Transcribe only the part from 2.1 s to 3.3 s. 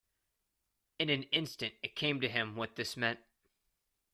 to him what this meant.